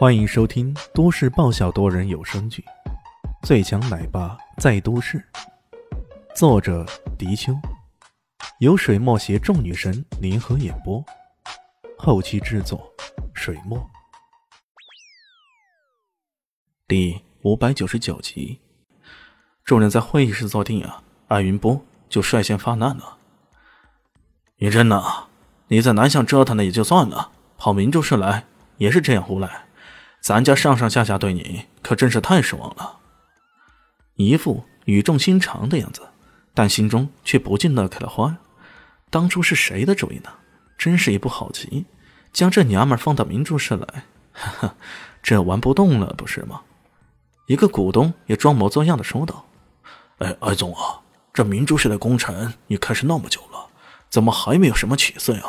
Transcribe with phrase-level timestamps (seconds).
[0.00, 2.64] 欢迎收听都市爆笑多人有声剧
[3.46, 5.18] 《最强奶爸在都市》，
[6.34, 6.86] 作者：
[7.18, 7.52] 迪秋，
[8.60, 11.04] 由水墨携众女神联合演播，
[11.98, 12.90] 后期制作：
[13.34, 13.78] 水墨。
[16.88, 18.58] 第五百九十九集，
[19.64, 21.78] 众人在会议室坐定啊，艾云波
[22.08, 23.18] 就率先发难了
[24.56, 25.26] ：“云真呐，
[25.68, 28.46] 你在南巷折腾的也就算了，跑明珠市来
[28.78, 29.64] 也是这样胡来。”
[30.20, 32.98] 咱家上上下下对你可真是太失望了，
[34.16, 36.02] 一副语重心长的样子，
[36.52, 38.36] 但心中却不禁乐开了花。
[39.08, 40.30] 当初是谁的主意呢？
[40.76, 41.86] 真是一步好棋，
[42.32, 44.74] 将这娘们放到明珠市来，哈哈，
[45.22, 46.60] 这玩不动了，不是吗？
[47.46, 49.46] 一个股东也装模作样的说道
[50.20, 51.00] ：“哎，艾总啊，
[51.32, 53.68] 这明珠市的工程你开始那么久了，
[54.08, 55.44] 怎么还没有什么起色呀？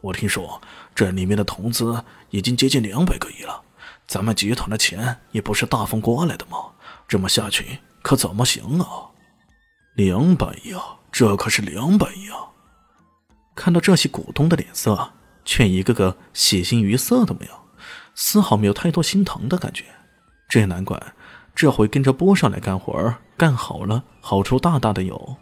[0.00, 0.60] 我听说
[0.94, 3.62] 这里面的投资已经接近两百个亿了。”
[4.06, 6.58] 咱们集团的钱也不是大风刮来的吗？
[7.08, 9.10] 这么下去可怎么行啊？
[9.94, 12.50] 两百亿啊，这可是两百亿啊！
[13.54, 15.12] 看到这些股东的脸色，
[15.44, 17.52] 却一个个喜形于色都没有，
[18.14, 19.84] 丝毫没有太多心疼的感觉。
[20.48, 21.00] 这也难怪，
[21.54, 25.36] 这回跟着波上来干活干好了，好处大大的有。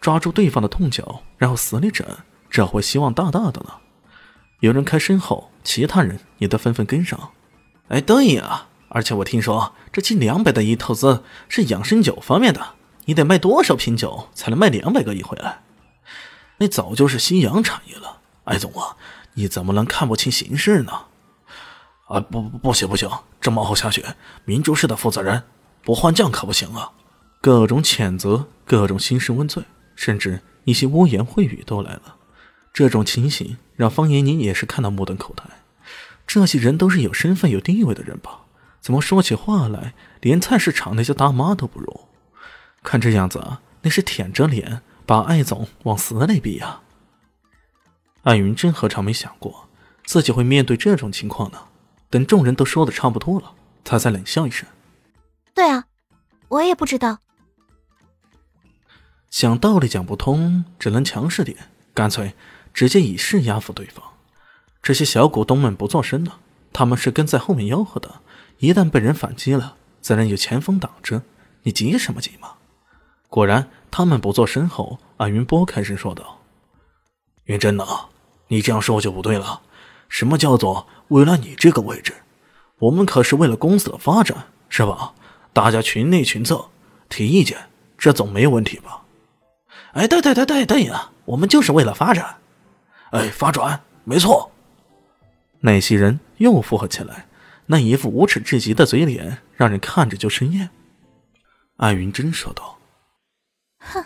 [0.00, 2.06] 抓住对方的痛脚，然后死里整，
[2.48, 3.80] 这回希望大大的了。
[4.60, 7.30] 有人开身后，其他人也都纷纷跟上。
[7.88, 12.74] 哎，对呀，而且我听说这近两百的亿投资是养生酒方面的，
[13.06, 15.62] 你得卖多少瓶酒才能卖两百个亿回来？
[16.58, 18.18] 那早就是夕阳产业了。
[18.44, 18.96] 艾总啊，
[19.34, 20.92] 你怎么能看不清形势呢？
[22.08, 23.08] 啊，不不不行不行，
[23.40, 24.04] 这么熬下去，
[24.44, 25.44] 明珠市的负责人
[25.82, 26.90] 不换将可不行啊！
[27.40, 29.62] 各种谴责，各种兴师问罪，
[29.94, 32.16] 甚至一些污言秽语都来了。
[32.72, 35.44] 这种情形让方延宁也是看到目瞪口呆。
[36.28, 38.42] 这些人都是有身份、有地位的人吧？
[38.80, 42.02] 怎么说起话来，连菜市场那些大妈都不如？
[42.82, 43.42] 看这样子，
[43.82, 46.80] 那是舔着脸把艾总往死里逼呀！
[48.24, 49.68] 艾云真何尝没想过
[50.04, 51.58] 自己会面对这种情况呢？
[52.10, 53.52] 等众人都说的差不多了，
[53.82, 54.68] 他才冷笑一声
[55.54, 55.86] ：“对啊，
[56.48, 57.18] 我也不知道。”
[59.30, 61.56] 想道理讲不通，只能强势点，
[61.94, 62.34] 干脆
[62.72, 64.04] 直接以势压服对方。
[64.88, 66.38] 这些小股东们不做声了，
[66.72, 68.22] 他们是跟在后面吆喝的。
[68.56, 71.20] 一旦被人反击了，自然有前锋挡着，
[71.64, 72.52] 你急什么急嘛？
[73.28, 76.38] 果然，他们不做声后，安云波开始说道
[77.44, 78.06] ：“云真呐，
[78.46, 79.60] 你这样说就不对了。
[80.08, 82.14] 什么叫做为了你这个位置？
[82.78, 85.12] 我们可是为了公司的发展，是吧？
[85.52, 86.64] 大家群内群策，
[87.10, 87.58] 提意见，
[87.98, 89.02] 这总没有问题吧？
[89.92, 92.36] 哎，对对对对对呀，我们就是为了发展。
[93.10, 94.50] 哎，发展，没错。”
[95.60, 97.26] 那些人又附和起来，
[97.66, 100.70] 那一副无耻至极的嘴脸，让人看着就生厌。
[101.76, 102.78] 艾云珍说道
[103.78, 104.04] ：“哼，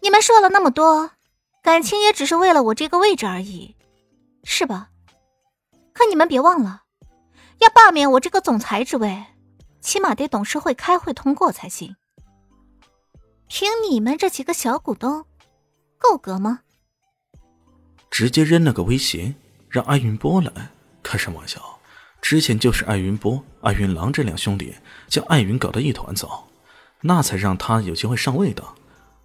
[0.00, 1.10] 你们说了那么多，
[1.62, 3.74] 感情也只是为了我这个位置而已，
[4.44, 4.90] 是吧？
[5.92, 6.82] 可你们别忘了，
[7.58, 9.24] 要罢免我这个总裁之位，
[9.80, 11.96] 起码得董事会开会通过才行。
[13.48, 15.24] 凭你们这几个小股东，
[15.98, 16.60] 够格吗？”
[18.10, 19.34] 直接扔了个威胁。
[19.68, 20.70] 让艾云波来
[21.02, 21.60] 开什么玩笑？
[22.22, 24.74] 之前就是艾云波、艾云狼这两兄弟
[25.06, 26.48] 将艾云搞得一团糟，
[27.02, 28.64] 那才让他有机会上位的。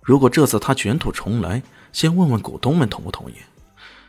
[0.01, 3.35] 如果这次他卷土重来，先问问股东们同不同意。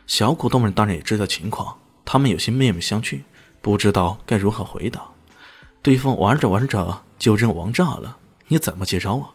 [0.05, 3.21] 小股东们当然也知道情况，他们有些面面相觑，
[3.61, 5.01] 不知道该如何回答。
[5.81, 8.17] 对方玩着玩着就扔王炸了，
[8.47, 9.29] 你怎么接招啊？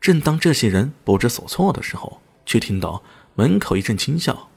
[0.00, 3.02] 正当这些人不知所措的时候，却听到
[3.34, 4.48] 门口一阵轻笑。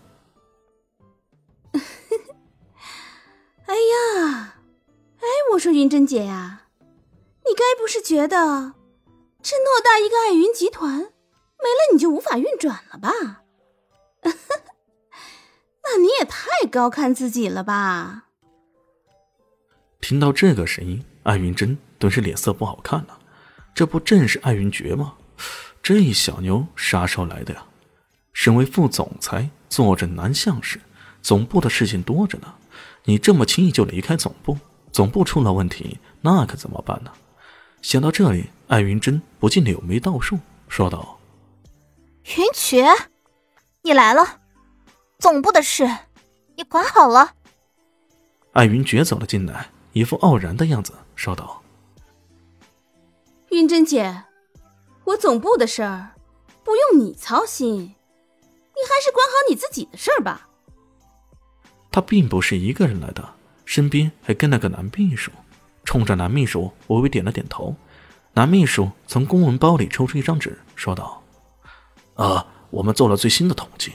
[5.61, 6.63] 说云珍姐呀，
[7.45, 8.73] 你该不是觉得
[9.43, 13.43] 这偌大一个爱云集团没了你就无法运转了吧？
[15.83, 18.23] 那你也太高看自己了吧？
[19.99, 23.19] 听到这个声音，艾云珍顿时脸色不好看了。
[23.75, 25.13] 这不正是艾云珏吗？
[25.83, 27.63] 这小妞啥时候来的呀？
[28.33, 30.81] 身为副总裁，坐镇南向市，
[31.21, 32.55] 总部的事情多着呢。
[33.03, 34.57] 你这么轻易就离开总部？
[34.91, 37.11] 总部出了问题，那可怎么办呢？
[37.81, 41.17] 想到这里，艾云珍不禁柳眉倒竖，说道
[42.37, 43.05] ：“云珏，
[43.81, 44.39] 你来了，
[45.17, 45.89] 总部的事
[46.55, 47.33] 你管好了。”
[48.53, 51.63] 艾云珏走了进来，一副傲然的样子，说道
[53.49, 54.23] ：“云珍姐，
[55.05, 56.11] 我总部的事儿
[56.63, 57.87] 不用你操心，你
[58.87, 60.49] 还是管好你自己的事儿吧。”
[61.89, 63.27] 他并不是一个人来的。
[63.71, 65.31] 身边还跟了个男秘书，
[65.85, 67.73] 冲着男秘书微微点了点头。
[68.33, 71.23] 男秘书从公文包里抽出一张纸，说道
[72.15, 73.93] ：“啊，我们做了最新的统计，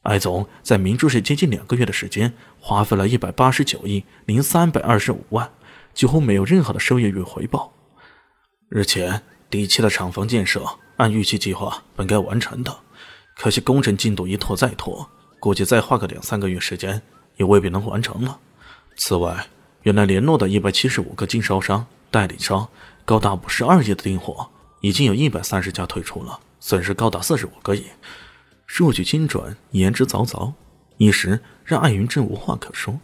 [0.00, 5.50] 艾总在明珠市接近两个月的时间，花费了一百八十九亿零三百二十五万，
[5.92, 7.70] 几乎没有任何的收益与回报。
[8.70, 9.20] 日前，
[9.50, 10.64] 第七的厂房建设
[10.96, 12.74] 按预期计划本该完成的，
[13.36, 15.06] 可惜工程进度一拖再拖，
[15.38, 17.02] 估计再花个两三个月时间
[17.36, 18.38] 也未必能完成了。
[18.98, 19.46] 此外，
[19.84, 22.68] 原来联络的一百七十五个经销商、代理商。”
[23.08, 24.50] 高达五十二亿的订货，
[24.82, 27.86] 已经有一百三十家退出了，损失高达四十五个亿。
[28.66, 30.52] 数据精准，言之凿凿，
[30.98, 33.00] 一时让艾云真无话可说。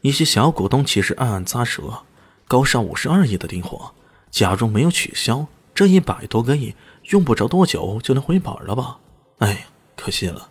[0.00, 2.02] 一些小股东其实暗暗咂舌：
[2.48, 3.92] 高上五十二亿的订货，
[4.28, 6.74] 假如没有取消，这一百多个亿
[7.10, 8.98] 用不着多久就能回本了吧？
[9.38, 10.48] 哎，可惜了。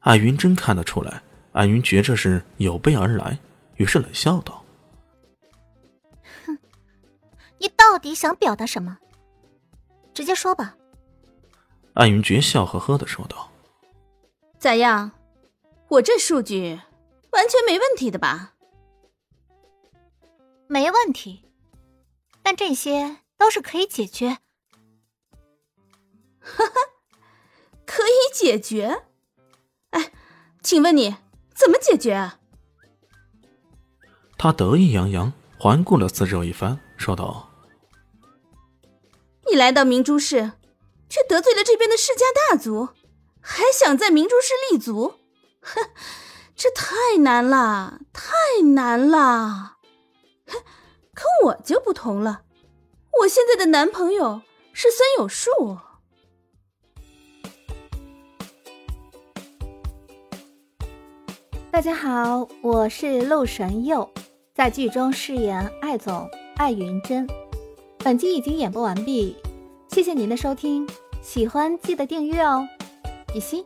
[0.00, 1.22] 艾云真看得出来，
[1.52, 3.38] 艾云觉这是有备而来，
[3.80, 4.62] 于是冷笑道。
[6.44, 6.58] 哼
[7.56, 8.98] 你到底想表达什么？
[10.12, 10.76] 直接说吧。
[11.94, 13.50] 安云珏笑呵呵的说道
[14.60, 15.12] ：“咋样？
[15.88, 16.78] 我这数据
[17.30, 18.52] 完全没问题的吧？
[20.66, 21.48] 没问题，
[22.42, 24.40] 但这些都是可以解决。
[26.38, 26.72] 哈哈，
[27.86, 29.04] 可以解决？
[29.92, 30.12] 哎，
[30.62, 31.16] 请问你
[31.54, 32.32] 怎么解决？”
[34.42, 37.50] 他得意洋洋环顾了四周一番，说道。
[39.50, 40.52] 你来到明珠市，
[41.10, 42.88] 却得罪了这边的世家大族，
[43.42, 45.16] 还想在明珠市立足？
[45.60, 45.90] 哼，
[46.56, 48.32] 这太难了，太
[48.62, 49.76] 难了！
[50.46, 50.62] 哼，
[51.12, 52.40] 可我就不同了，
[53.20, 54.40] 我现在的男朋友
[54.72, 55.76] 是孙有树。
[61.70, 64.10] 大家好，我是陆神佑，
[64.52, 67.26] 在剧中饰演艾总艾云珍。
[67.98, 69.36] 本集已经演播完毕，
[69.88, 70.88] 谢谢您的收听，
[71.22, 72.66] 喜欢记得订阅哦，
[73.32, 73.64] 比心。